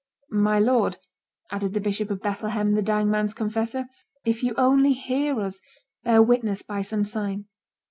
[0.31, 0.97] "My lord,"
[1.51, 3.85] added the Bishop of Bethlehem, the dying man's confessor,
[4.25, 5.61] "if you only hear us,
[6.03, 7.45] bear witness by some sign."